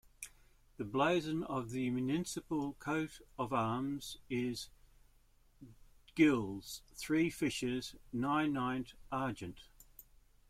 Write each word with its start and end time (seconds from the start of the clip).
The 0.77 0.83
blazon 0.83 1.43
of 1.43 1.69
the 1.69 1.91
municipal 1.91 2.73
coat 2.79 3.21
of 3.37 3.53
arms 3.53 4.17
is 4.31 4.69
Gules, 6.15 6.81
three 6.95 7.29
Fishes 7.29 7.93
nainaint 8.11 8.95
Argent. 9.11 9.59